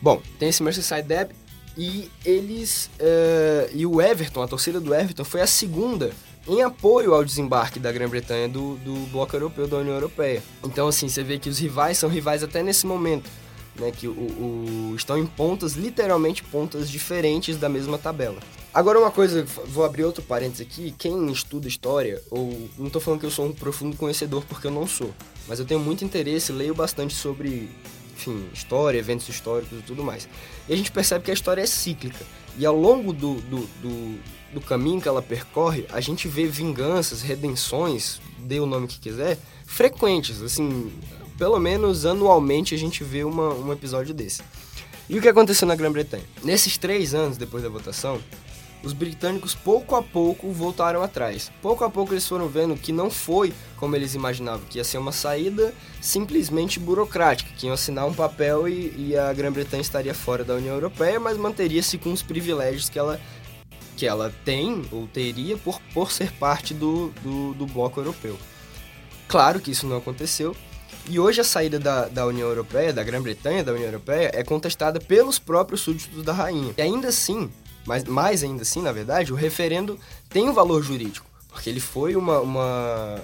Bom, 0.00 0.22
tem 0.38 0.48
esse 0.48 0.62
Merseyside 0.62 1.02
Derby 1.02 1.34
e 1.76 2.10
eles... 2.24 2.88
Uh, 2.98 3.70
e 3.74 3.84
o 3.84 4.00
Everton, 4.00 4.42
a 4.42 4.48
torcida 4.48 4.80
do 4.80 4.94
Everton, 4.94 5.24
foi 5.24 5.42
a 5.42 5.46
segunda 5.46 6.12
em 6.48 6.62
apoio 6.62 7.12
ao 7.12 7.24
desembarque 7.24 7.78
da 7.78 7.90
Grã-Bretanha 7.90 8.48
do, 8.48 8.76
do 8.76 8.94
bloco 9.10 9.34
europeu, 9.34 9.66
da 9.66 9.78
União 9.78 9.94
Europeia. 9.94 10.42
Então, 10.64 10.88
assim, 10.88 11.08
você 11.08 11.22
vê 11.22 11.38
que 11.38 11.48
os 11.48 11.58
rivais 11.58 11.98
são 11.98 12.08
rivais 12.08 12.42
até 12.42 12.62
nesse 12.62 12.86
momento, 12.86 13.28
né? 13.74 13.90
Que 13.90 14.06
o, 14.06 14.12
o, 14.12 14.94
estão 14.96 15.18
em 15.18 15.26
pontas, 15.26 15.74
literalmente 15.74 16.42
pontas 16.42 16.88
diferentes 16.88 17.56
da 17.56 17.68
mesma 17.68 17.98
tabela. 17.98 18.38
Agora, 18.72 18.98
uma 18.98 19.10
coisa, 19.10 19.42
vou 19.66 19.84
abrir 19.84 20.04
outro 20.04 20.22
parênteses 20.22 20.60
aqui. 20.60 20.94
Quem 20.98 21.32
estuda 21.32 21.66
história, 21.66 22.22
ou 22.30 22.68
não 22.78 22.88
estou 22.88 23.00
falando 23.00 23.20
que 23.20 23.26
eu 23.26 23.30
sou 23.30 23.46
um 23.46 23.52
profundo 23.52 23.96
conhecedor, 23.96 24.44
porque 24.46 24.66
eu 24.66 24.70
não 24.70 24.86
sou, 24.86 25.14
mas 25.48 25.58
eu 25.58 25.64
tenho 25.64 25.80
muito 25.80 26.04
interesse, 26.04 26.52
leio 26.52 26.74
bastante 26.74 27.14
sobre, 27.14 27.70
enfim, 28.14 28.46
história, 28.52 28.98
eventos 28.98 29.28
históricos 29.28 29.78
e 29.78 29.82
tudo 29.82 30.04
mais. 30.04 30.28
E 30.68 30.74
a 30.74 30.76
gente 30.76 30.92
percebe 30.92 31.24
que 31.24 31.30
a 31.30 31.34
história 31.34 31.62
é 31.62 31.66
cíclica. 31.66 32.24
E 32.58 32.64
ao 32.64 32.76
longo 32.76 33.12
do, 33.12 33.34
do, 33.42 33.60
do 33.82 34.18
do 34.56 34.60
caminho 34.62 35.02
que 35.02 35.06
ela 35.06 35.20
percorre, 35.20 35.84
a 35.92 36.00
gente 36.00 36.26
vê 36.26 36.46
vinganças, 36.46 37.20
redenções, 37.20 38.22
dê 38.38 38.58
o 38.58 38.64
nome 38.64 38.86
que 38.86 38.98
quiser, 38.98 39.38
frequentes. 39.66 40.40
Assim, 40.40 40.90
pelo 41.36 41.60
menos 41.60 42.06
anualmente 42.06 42.74
a 42.74 42.78
gente 42.78 43.04
vê 43.04 43.22
uma, 43.22 43.52
um 43.52 43.70
episódio 43.70 44.14
desse. 44.14 44.42
E 45.10 45.18
o 45.18 45.20
que 45.20 45.28
aconteceu 45.28 45.68
na 45.68 45.74
Grã-Bretanha? 45.74 46.24
Nesses 46.42 46.78
três 46.78 47.12
anos 47.14 47.36
depois 47.36 47.62
da 47.62 47.68
votação, 47.68 48.18
os 48.82 48.92
britânicos 48.92 49.54
pouco 49.54 49.94
a 49.96 50.02
pouco 50.02 50.50
voltaram 50.52 51.02
atrás. 51.02 51.50
Pouco 51.60 51.84
a 51.84 51.90
pouco 51.90 52.14
eles 52.14 52.26
foram 52.26 52.48
vendo 52.48 52.76
que 52.76 52.92
não 52.92 53.10
foi 53.10 53.52
como 53.76 53.94
eles 53.94 54.14
imaginavam, 54.14 54.64
que 54.70 54.78
ia 54.78 54.84
ser 54.84 54.98
uma 54.98 55.12
saída 55.12 55.74
simplesmente 56.00 56.78
burocrática, 56.78 57.50
que 57.56 57.66
iam 57.66 57.74
assinar 57.74 58.06
um 58.06 58.14
papel 58.14 58.68
e, 58.68 58.94
e 58.96 59.16
a 59.16 59.32
Grã-Bretanha 59.32 59.82
estaria 59.82 60.14
fora 60.14 60.44
da 60.44 60.54
União 60.54 60.74
Europeia, 60.74 61.20
mas 61.20 61.36
manteria-se 61.36 61.98
com 61.98 62.12
os 62.12 62.22
privilégios 62.22 62.88
que 62.88 62.98
ela, 62.98 63.20
que 63.96 64.06
ela 64.06 64.32
tem 64.44 64.84
ou 64.92 65.06
teria 65.06 65.56
por, 65.56 65.80
por 65.94 66.12
ser 66.12 66.30
parte 66.32 66.74
do, 66.74 67.08
do, 67.22 67.54
do 67.54 67.66
bloco 67.66 67.98
europeu. 68.00 68.38
Claro 69.26 69.58
que 69.60 69.70
isso 69.70 69.86
não 69.86 69.96
aconteceu, 69.96 70.54
e 71.08 71.20
hoje 71.20 71.40
a 71.40 71.44
saída 71.44 71.78
da, 71.78 72.08
da 72.08 72.26
União 72.26 72.48
Europeia, 72.48 72.92
da 72.92 73.02
Grã-Bretanha 73.02 73.62
da 73.62 73.72
União 73.72 73.86
Europeia, 73.86 74.30
é 74.34 74.42
contestada 74.42 74.98
pelos 74.98 75.38
próprios 75.38 75.80
súditos 75.80 76.24
da 76.24 76.32
rainha. 76.32 76.74
E 76.76 76.82
ainda 76.82 77.08
assim, 77.08 77.48
mas 77.84 78.02
mais 78.04 78.42
ainda 78.42 78.62
assim, 78.62 78.82
na 78.82 78.90
verdade, 78.90 79.32
o 79.32 79.36
referendo 79.36 79.98
tem 80.28 80.48
um 80.48 80.52
valor 80.52 80.82
jurídico, 80.82 81.26
porque 81.48 81.70
ele 81.70 81.78
foi 81.78 82.16
uma, 82.16 82.40
uma, 82.40 83.20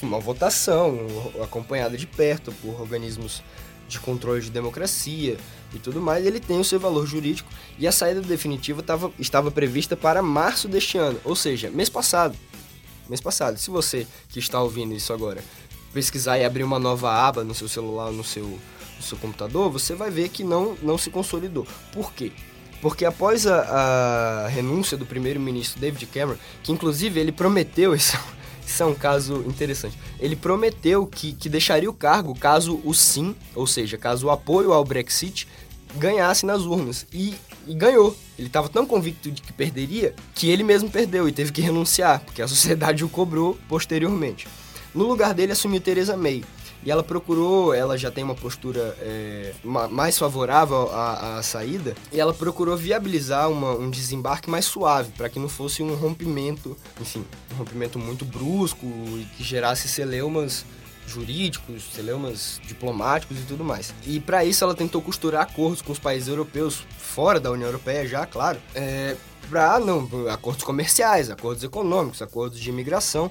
uma 0.00 0.20
votação 0.20 0.96
acompanhada 1.42 1.96
de 1.96 2.06
perto 2.06 2.52
por 2.62 2.80
organismos 2.80 3.42
de 3.88 3.98
controle 3.98 4.40
de 4.40 4.50
democracia 4.50 5.36
e 5.74 5.78
tudo 5.78 6.00
mais, 6.00 6.24
ele 6.26 6.40
tem 6.40 6.60
o 6.60 6.64
seu 6.64 6.78
valor 6.78 7.06
jurídico 7.06 7.48
e 7.78 7.86
a 7.86 7.92
saída 7.92 8.20
definitiva 8.20 8.82
tava, 8.82 9.10
estava 9.18 9.50
prevista 9.50 9.96
para 9.96 10.22
março 10.22 10.68
deste 10.68 10.98
ano, 10.98 11.18
ou 11.24 11.34
seja, 11.34 11.70
mês 11.70 11.88
passado. 11.88 12.36
Mês 13.08 13.20
passado. 13.20 13.58
Se 13.58 13.70
você 13.70 14.06
que 14.28 14.38
está 14.38 14.62
ouvindo 14.62 14.94
isso 14.94 15.12
agora 15.12 15.42
pesquisar 15.92 16.38
e 16.38 16.44
abrir 16.44 16.64
uma 16.64 16.78
nova 16.78 17.12
aba 17.12 17.44
no 17.44 17.54
seu 17.54 17.68
celular, 17.68 18.10
no 18.10 18.24
seu, 18.24 18.44
no 18.44 19.02
seu 19.02 19.18
computador, 19.18 19.70
você 19.70 19.94
vai 19.94 20.10
ver 20.10 20.28
que 20.28 20.42
não, 20.42 20.76
não 20.82 20.96
se 20.96 21.10
consolidou. 21.10 21.66
Por 21.92 22.12
quê? 22.12 22.32
Porque 22.80 23.04
após 23.04 23.46
a, 23.46 24.44
a 24.44 24.48
renúncia 24.48 24.96
do 24.96 25.06
primeiro-ministro 25.06 25.80
David 25.80 26.06
Cameron, 26.06 26.38
que 26.62 26.72
inclusive 26.72 27.20
ele 27.20 27.30
prometeu, 27.30 27.94
isso, 27.94 28.18
isso 28.66 28.82
é 28.82 28.86
um 28.86 28.94
caso 28.94 29.44
interessante, 29.46 29.96
ele 30.18 30.34
prometeu 30.34 31.06
que, 31.06 31.32
que 31.32 31.48
deixaria 31.48 31.88
o 31.88 31.94
cargo 31.94 32.34
caso 32.34 32.80
o 32.84 32.92
sim, 32.92 33.36
ou 33.54 33.66
seja, 33.66 33.96
caso 33.96 34.26
o 34.26 34.30
apoio 34.30 34.72
ao 34.72 34.84
Brexit 34.84 35.46
ganhasse 35.96 36.44
nas 36.46 36.62
urnas. 36.62 37.06
E, 37.12 37.34
e 37.66 37.74
ganhou. 37.74 38.16
Ele 38.38 38.48
estava 38.48 38.68
tão 38.68 38.86
convicto 38.86 39.30
de 39.30 39.40
que 39.42 39.52
perderia 39.52 40.14
que 40.34 40.50
ele 40.50 40.62
mesmo 40.62 40.90
perdeu 40.90 41.28
e 41.28 41.32
teve 41.32 41.52
que 41.52 41.60
renunciar, 41.60 42.20
porque 42.20 42.42
a 42.42 42.48
sociedade 42.48 43.04
o 43.04 43.08
cobrou 43.08 43.58
posteriormente. 43.68 44.48
No 44.94 45.06
lugar 45.06 45.32
dele 45.34 45.52
assumiu 45.52 45.80
Teresa 45.80 46.16
May. 46.16 46.44
E 46.84 46.90
ela 46.90 47.02
procurou, 47.02 47.72
ela 47.72 47.96
já 47.96 48.10
tem 48.10 48.24
uma 48.24 48.34
postura 48.34 48.96
é, 49.00 49.54
mais 49.62 50.18
favorável 50.18 50.90
à, 50.92 51.38
à, 51.38 51.42
saída, 51.42 51.94
e 52.10 52.18
ela 52.18 52.34
procurou 52.34 52.76
viabilizar 52.76 53.48
uma, 53.48 53.70
um 53.70 53.88
desembarque 53.88 54.50
mais 54.50 54.64
suave, 54.64 55.12
para 55.12 55.28
que 55.28 55.38
não 55.38 55.48
fosse 55.48 55.80
um 55.80 55.94
rompimento, 55.94 56.76
enfim, 57.00 57.24
um 57.52 57.58
rompimento 57.58 58.00
muito 58.00 58.24
brusco 58.24 58.84
e 58.84 59.26
que 59.36 59.44
gerasse 59.44 59.86
celeumas 59.86 60.64
jurídicos, 61.06 61.84
celeumas 61.92 62.60
diplomáticos 62.66 63.38
e 63.38 63.42
tudo 63.42 63.64
mais. 63.64 63.94
E 64.06 64.20
para 64.20 64.44
isso 64.44 64.64
ela 64.64 64.74
tentou 64.74 65.02
costurar 65.02 65.42
acordos 65.42 65.82
com 65.82 65.92
os 65.92 65.98
países 65.98 66.28
europeus, 66.28 66.84
fora 66.96 67.38
da 67.38 67.50
União 67.50 67.68
Europeia 67.68 68.06
já, 68.06 68.26
claro, 68.26 68.58
é, 68.74 69.16
para 69.48 69.78
não 69.78 70.08
acordos 70.30 70.64
comerciais, 70.64 71.30
acordos 71.30 71.64
econômicos, 71.64 72.22
acordos 72.22 72.58
de 72.58 72.68
imigração 72.68 73.30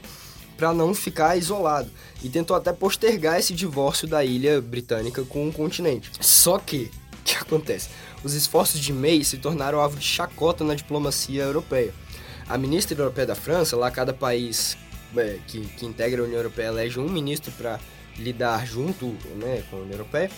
para 0.58 0.74
não 0.74 0.94
ficar 0.94 1.36
isolado 1.38 1.90
e 2.24 2.30
tentou 2.30 2.56
até 2.56 2.72
postergar 2.72 3.40
esse 3.40 3.54
divórcio 3.54 4.08
da 4.08 4.24
ilha 4.24 4.62
britânica 4.62 5.24
com 5.24 5.50
o 5.50 5.52
continente. 5.52 6.12
Só 6.20 6.60
que, 6.60 6.92
o 7.14 7.24
que 7.24 7.36
acontece? 7.36 7.90
Os 8.24 8.36
esforços 8.36 8.80
de 8.80 8.94
May 8.94 9.24
se 9.24 9.40
tornaram 9.40 9.80
alvo 9.80 9.98
de 9.98 10.06
chacota 10.06 10.64
na 10.64 10.76
diplomacia 10.76 11.44
europeia. 11.44 11.92
A 12.48 12.58
ministra 12.60 12.96
europeia 12.96 13.26
da 13.26 13.36
França, 13.36 13.76
lá 13.76 13.90
cada 13.90 14.14
país 14.14 14.78
que, 15.48 15.62
que 15.62 15.86
integra 15.86 16.22
a 16.22 16.26
União 16.26 16.38
Europeia 16.38 16.68
elege 16.68 17.00
um 17.00 17.10
ministro 17.10 17.52
para 17.54 17.80
lidar 18.18 18.66
junto 18.66 19.08
né, 19.38 19.64
com 19.70 19.78
a 19.78 19.80
União 19.80 19.94
Europeia. 19.94 20.32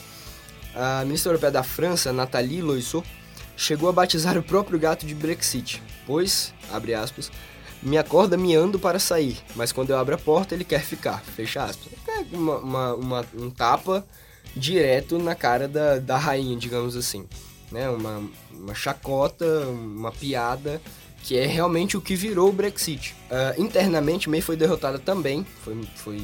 A 0.75 1.03
ministra 1.05 1.31
europeia 1.31 1.51
da 1.51 1.63
França, 1.63 2.11
Nathalie 2.11 2.61
Loiseau, 2.61 3.03
chegou 3.55 3.89
a 3.89 3.91
batizar 3.91 4.35
o 4.39 4.43
próprio 4.43 4.79
gato 4.79 5.05
de 5.05 5.13
Brexit, 5.13 5.81
pois, 6.05 6.53
abre 6.71 6.93
aspas, 6.93 7.31
me 7.81 7.97
acorda 7.97 8.37
miando 8.37 8.79
para 8.79 8.97
sair, 8.97 9.37
mas 9.55 9.71
quando 9.71 9.89
eu 9.89 9.97
abro 9.97 10.15
a 10.15 10.17
porta 10.17 10.55
ele 10.55 10.63
quer 10.63 10.81
ficar, 10.81 11.21
fecha 11.21 11.63
aspas. 11.63 11.91
É 12.07 12.35
uma, 12.35 12.57
uma, 12.57 12.93
uma, 12.93 13.25
um 13.35 13.49
tapa 13.49 14.05
direto 14.55 15.19
na 15.19 15.35
cara 15.35 15.67
da, 15.67 15.99
da 15.99 16.17
rainha, 16.17 16.55
digamos 16.57 16.95
assim. 16.95 17.25
Né? 17.71 17.89
Uma, 17.89 18.23
uma 18.51 18.73
chacota, 18.73 19.45
uma 19.67 20.11
piada, 20.11 20.81
que 21.23 21.37
é 21.37 21.45
realmente 21.45 21.97
o 21.97 22.01
que 22.01 22.15
virou 22.15 22.49
o 22.49 22.53
Brexit. 22.53 23.15
Uh, 23.31 23.61
internamente, 23.61 24.29
May 24.29 24.41
foi 24.41 24.55
derrotada 24.55 24.99
também, 24.99 25.45
foi, 25.63 25.81
foi 25.95 26.21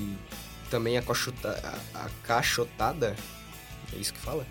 também 0.69 0.97
acachotada, 0.97 3.15
é 3.93 3.97
isso 3.97 4.13
que 4.13 4.19
fala? 4.19 4.45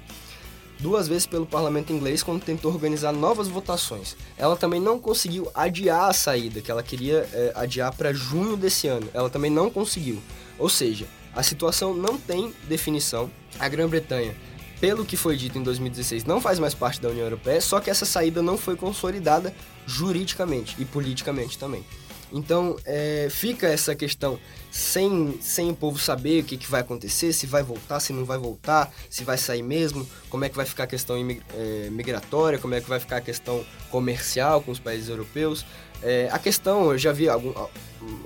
duas 0.81 1.09
vezes 1.09 1.26
pelo 1.26 1.47
parlamento 1.47 1.93
inglês 1.93 2.23
quando 2.23 2.43
tentou 2.43 2.73
organizar 2.73 3.12
novas 3.12 3.49
votações. 3.49 4.17
Ela 4.37 4.57
também 4.57 4.81
não 4.81 4.99
conseguiu 4.99 5.50
adiar 5.55 6.09
a 6.09 6.12
saída, 6.12 6.61
que 6.61 6.71
ela 6.71 6.83
queria 6.83 7.28
é, 7.33 7.52
adiar 7.55 7.95
para 7.95 8.12
junho 8.12 8.57
desse 8.57 8.87
ano. 8.87 9.09
Ela 9.12 9.28
também 9.28 9.50
não 9.50 9.71
conseguiu. 9.71 10.23
Ou 10.59 10.69
seja, 10.69 11.07
a 11.35 11.43
situação 11.43 11.95
não 11.95 12.17
tem 12.17 12.55
definição. 12.69 13.31
A 13.59 13.69
Grã-Bretanha, 13.69 14.35
pelo 14.81 15.05
que 15.05 15.17
foi 15.17 15.37
dito 15.37 15.59
em 15.59 15.62
2016, 15.62 16.25
não 16.25 16.40
faz 16.40 16.59
mais 16.59 16.75
parte 16.75 17.00
da 17.00 17.09
União 17.09 17.25
Europeia, 17.25 17.61
só 17.61 17.81
que 17.81 17.90
essa 17.90 18.07
saída 18.07 18.40
não 18.40 18.57
foi 18.57 18.76
consolidada 18.76 19.55
juridicamente 19.88 20.76
e 20.78 20.85
politicamente 20.85 21.59
também. 21.59 21.85
Então 22.30 22.76
é, 22.85 23.28
fica 23.30 23.66
essa 23.66 23.95
questão 23.95 24.38
sem, 24.71 25.38
sem 25.40 25.71
o 25.71 25.75
povo 25.75 25.99
saber 25.99 26.42
o 26.42 26.45
que, 26.45 26.59
que 26.59 26.71
vai 26.71 26.83
acontecer, 26.83 27.33
se 27.33 27.47
vai 27.47 27.62
voltar, 27.62 28.00
se 28.00 28.12
não 28.12 28.25
vai 28.26 28.37
voltar, 28.37 28.92
se 29.09 29.25
vai 29.25 29.38
sair 29.38 29.62
mesmo, 29.62 30.07
como 30.28 30.45
é 30.45 30.49
que 30.50 30.57
vai 30.57 30.66
ficar 30.66 30.85
a 30.85 30.87
questão 30.87 31.16
é, 31.16 31.88
migratória, 31.90 32.59
como 32.59 32.75
é 32.75 32.83
que 32.83 32.88
vai 32.88 33.00
ficar 33.00 33.16
a 33.16 33.21
questão 33.23 33.64
comercial 33.90 34.61
com 34.61 34.71
os 34.71 34.78
países 34.78 35.09
europeus. 35.09 35.64
É, 36.02 36.28
a 36.30 36.38
questão, 36.38 36.92
eu 36.92 36.99
já 36.99 37.12
vi 37.12 37.30
algum, 37.30 37.52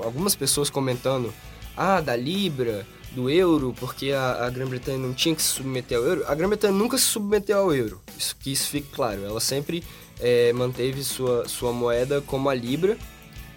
algumas 0.00 0.34
pessoas 0.34 0.68
comentando, 0.68 1.32
ah, 1.76 2.00
da 2.00 2.16
Libra, 2.16 2.84
do 3.12 3.30
euro, 3.30 3.74
porque 3.78 4.10
a, 4.10 4.46
a 4.46 4.50
Grã-Bretanha 4.50 4.98
não 4.98 5.12
tinha 5.12 5.34
que 5.34 5.42
se 5.42 5.48
submeter 5.48 5.96
ao 5.96 6.04
euro. 6.04 6.24
A 6.26 6.34
Grã-Bretanha 6.34 6.72
nunca 6.72 6.98
se 6.98 7.04
submeteu 7.04 7.58
ao 7.58 7.74
euro, 7.74 8.00
isso, 8.18 8.36
que 8.36 8.52
isso 8.52 8.68
fique 8.68 8.88
claro. 8.90 9.24
Ela 9.24 9.40
sempre 9.40 9.84
é, 10.22 10.52
manteve 10.52 11.02
sua, 11.02 11.48
sua 11.48 11.72
moeda 11.72 12.20
como 12.22 12.48
a 12.48 12.54
Libra, 12.54 12.96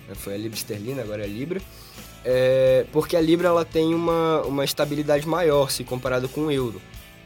né, 0.07 0.15
foi 0.15 0.33
a 0.33 0.37
Libra 0.37 0.57
esterlina, 0.57 1.03
agora 1.03 1.21
é 1.21 1.25
a 1.25 1.27
Libra, 1.27 1.61
é, 2.25 2.85
porque 2.91 3.15
a 3.15 3.21
Libra 3.21 3.49
ela 3.49 3.63
tem 3.63 3.93
uma, 3.93 4.41
uma 4.41 4.65
estabilidade 4.65 5.27
maior 5.27 5.69
se 5.69 5.83
comparado 5.83 6.27
com 6.27 6.47
o 6.47 6.51
euro. 6.51 6.81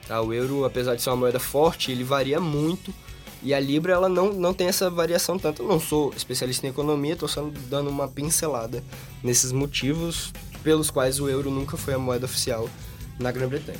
Tá? 0.06 0.22
O 0.22 0.34
euro, 0.34 0.66
apesar 0.66 0.96
de 0.96 1.02
ser 1.02 1.10
uma 1.10 1.16
moeda 1.16 1.40
forte, 1.40 1.90
ele 1.90 2.04
varia 2.04 2.40
muito 2.40 2.94
e 3.42 3.54
a 3.54 3.60
Libra 3.60 3.94
ela 3.94 4.10
não, 4.10 4.34
não 4.34 4.54
tem 4.54 4.68
essa 4.68 4.90
variação 4.90 5.40
tanto. 5.40 5.64
Eu 5.64 5.68
não 5.70 5.80
sou 5.80 6.14
especialista 6.16 6.68
em 6.68 6.72
economia, 6.72 7.14
estou 7.14 7.30
só 7.30 7.50
dando 7.70 7.90
uma 7.90 8.10
pincelada 8.10 8.84
nesses 9.24 9.54
motivos 9.54 10.34
pelos 10.62 10.92
quais 10.92 11.22
o 11.22 11.30
euro 11.30 11.50
nunca 11.50 11.78
foi 11.78 11.94
a 11.94 12.00
moeda 12.00 12.26
oficial 12.26 12.70
na 13.18 13.32
Grã-Bretanha. 13.32 13.80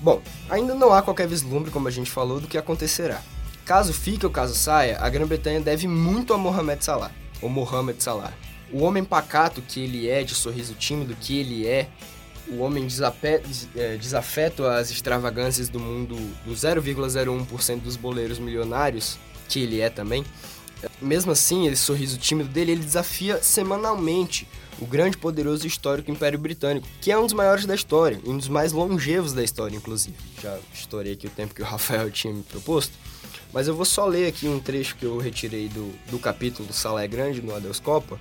Bom, 0.00 0.22
ainda 0.48 0.74
não 0.74 0.92
há 0.92 1.02
qualquer 1.02 1.26
vislumbre, 1.26 1.72
como 1.72 1.88
a 1.88 1.90
gente 1.90 2.10
falou, 2.10 2.40
do 2.40 2.46
que 2.46 2.56
acontecerá. 2.56 3.20
Caso 3.64 3.92
fique 3.92 4.26
ou 4.26 4.32
caso 4.32 4.54
saia, 4.54 4.98
a 5.00 5.08
Grã-Bretanha 5.08 5.60
deve 5.60 5.86
muito 5.86 6.34
a 6.34 6.38
Mohamed 6.38 6.84
Salah 6.84 7.12
o 7.42 7.48
Mohamed 7.48 8.02
Salah. 8.02 8.32
O 8.72 8.82
homem 8.84 9.04
pacato 9.04 9.60
que 9.60 9.80
ele 9.80 10.08
é, 10.08 10.22
de 10.22 10.34
sorriso 10.34 10.74
tímido 10.74 11.14
que 11.20 11.38
ele 11.38 11.66
é, 11.66 11.88
o 12.48 12.58
homem 12.58 12.86
é, 13.76 13.96
desafeto 13.96 14.64
às 14.64 14.90
extravagâncias 14.90 15.68
do 15.68 15.78
mundo 15.78 16.16
do 16.44 16.52
0,01% 16.52 17.80
dos 17.80 17.96
boleiros 17.96 18.38
milionários, 18.38 19.18
que 19.48 19.60
ele 19.60 19.80
é 19.80 19.90
também. 19.90 20.24
Mesmo 21.00 21.30
assim, 21.30 21.68
esse 21.68 21.82
sorriso 21.82 22.18
tímido 22.18 22.48
dele, 22.48 22.72
ele 22.72 22.84
desafia 22.84 23.40
semanalmente 23.42 24.48
o 24.80 24.86
grande, 24.86 25.16
poderoso 25.16 25.64
e 25.64 25.68
histórico 25.68 26.10
Império 26.10 26.38
Britânico, 26.38 26.88
que 27.00 27.12
é 27.12 27.18
um 27.18 27.22
dos 27.22 27.34
maiores 27.34 27.66
da 27.66 27.74
história, 27.74 28.18
um 28.26 28.36
dos 28.36 28.48
mais 28.48 28.72
longevos 28.72 29.32
da 29.32 29.44
história, 29.44 29.76
inclusive. 29.76 30.16
Já 30.42 30.58
estourei 30.74 31.12
aqui 31.12 31.26
o 31.28 31.30
tempo 31.30 31.54
que 31.54 31.62
o 31.62 31.64
Rafael 31.64 32.10
tinha 32.10 32.32
me 32.32 32.42
proposto. 32.42 32.92
Mas 33.52 33.68
eu 33.68 33.74
vou 33.74 33.84
só 33.84 34.06
ler 34.06 34.28
aqui 34.28 34.48
um 34.48 34.58
trecho 34.58 34.96
que 34.96 35.04
eu 35.04 35.18
retirei 35.18 35.68
do, 35.68 35.92
do 36.10 36.18
capítulo 36.18 36.72
Sala 36.72 37.04
é 37.04 37.08
Grande 37.08 37.42
no 37.42 37.54
Adeus 37.54 37.78
Copa, 37.78 38.18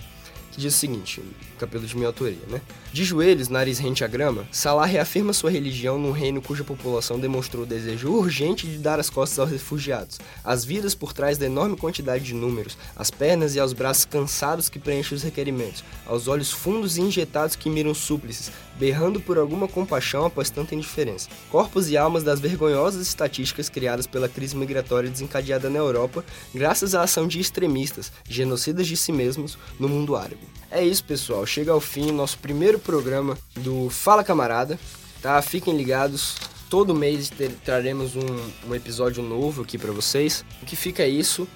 que 0.51 0.59
diz 0.59 0.75
o 0.75 0.77
seguinte, 0.77 1.21
capítulo 1.57 1.87
de 1.87 1.95
minha 1.95 2.07
autoria, 2.07 2.37
né? 2.49 2.61
De 2.91 3.03
joelhos, 3.03 3.47
nariz 3.47 3.79
rente 3.79 4.03
à 4.03 4.07
grama, 4.07 4.45
Salah 4.51 4.85
reafirma 4.85 5.31
sua 5.31 5.49
religião 5.49 5.97
num 5.97 6.11
reino 6.11 6.41
cuja 6.41 6.63
população 6.63 7.19
demonstrou 7.19 7.63
o 7.63 7.65
desejo 7.65 8.11
urgente 8.11 8.67
de 8.67 8.77
dar 8.77 8.99
as 8.99 9.09
costas 9.09 9.39
aos 9.39 9.49
refugiados, 9.49 10.19
as 10.43 10.65
vidas 10.65 10.93
por 10.93 11.13
trás 11.13 11.37
da 11.37 11.45
enorme 11.45 11.77
quantidade 11.77 12.23
de 12.23 12.33
números, 12.33 12.77
as 12.95 13.09
pernas 13.09 13.55
e 13.55 13.59
aos 13.59 13.73
braços 13.73 14.05
cansados 14.05 14.69
que 14.69 14.79
preenchem 14.79 15.15
os 15.15 15.23
requerimentos, 15.23 15.83
aos 16.05 16.27
olhos 16.27 16.51
fundos 16.51 16.97
e 16.97 17.01
injetados 17.01 17.55
que 17.55 17.69
miram 17.69 17.93
súplices, 17.93 18.51
berrando 18.77 19.21
por 19.21 19.37
alguma 19.37 19.67
compaixão 19.67 20.25
após 20.25 20.49
tanta 20.49 20.75
indiferença. 20.75 21.29
Corpos 21.49 21.89
e 21.89 21.95
almas 21.95 22.23
das 22.23 22.39
vergonhosas 22.39 23.07
estatísticas 23.07 23.69
criadas 23.69 24.07
pela 24.07 24.27
crise 24.27 24.55
migratória 24.55 25.09
desencadeada 25.09 25.69
na 25.69 25.79
Europa, 25.79 26.25
graças 26.53 26.95
à 26.95 27.03
ação 27.03 27.27
de 27.27 27.39
extremistas, 27.39 28.11
genocidas 28.27 28.87
de 28.87 28.97
si 28.97 29.11
mesmos, 29.11 29.57
no 29.79 29.87
mundo 29.87 30.15
árabe. 30.15 30.40
É 30.69 30.83
isso, 30.83 31.03
pessoal. 31.03 31.45
Chega 31.45 31.71
ao 31.71 31.81
fim 31.81 32.11
nosso 32.11 32.37
primeiro 32.37 32.79
programa 32.79 33.37
do 33.55 33.89
Fala 33.89 34.23
Camarada. 34.23 34.79
Tá? 35.21 35.41
Fiquem 35.41 35.75
ligados. 35.75 36.35
Todo 36.69 36.95
mês 36.95 37.31
traremos 37.65 38.15
um, 38.15 38.69
um 38.69 38.73
episódio 38.73 39.21
novo 39.21 39.61
aqui 39.63 39.77
para 39.77 39.91
vocês. 39.91 40.45
O 40.61 40.65
que 40.65 40.75
fica 40.75 41.03
é 41.03 41.09
isso 41.09 41.47